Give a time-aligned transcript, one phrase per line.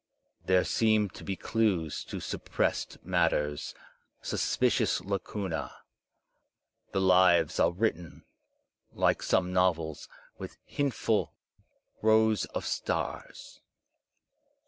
[0.45, 3.75] There seem to he dues to suppressed matters,
[4.19, 5.69] sus picious lacunae.
[6.91, 8.25] The lives are written,
[8.93, 10.09] like some novels,
[10.39, 11.33] with hintful
[12.01, 13.61] rows of stars.